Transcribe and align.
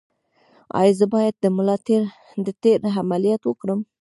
ایا 0.79 0.93
زه 0.99 1.05
باید 1.13 1.35
د 1.39 1.45
ملا 1.55 1.75
د 2.45 2.47
تیر 2.61 2.79
عملیات 3.01 3.41
وکړم؟ 3.45 3.79